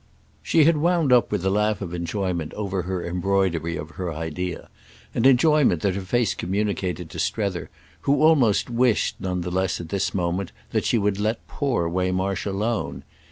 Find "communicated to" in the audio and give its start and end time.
6.33-7.19